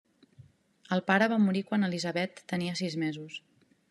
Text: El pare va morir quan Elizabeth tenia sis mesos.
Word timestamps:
El 0.95 1.03
pare 1.09 1.27
va 1.33 1.37
morir 1.43 1.61
quan 1.67 1.87
Elizabeth 1.89 2.41
tenia 2.53 2.79
sis 2.81 2.97
mesos. 3.05 3.37